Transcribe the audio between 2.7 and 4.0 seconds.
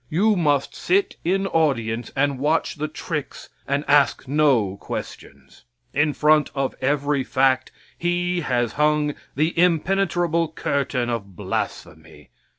the tricks and